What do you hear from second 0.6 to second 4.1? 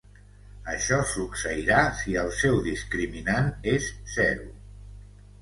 Això succeirà si el seu discriminant és